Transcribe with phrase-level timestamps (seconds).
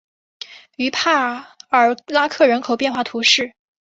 [0.77, 3.53] 于帕尔拉克人口变化图示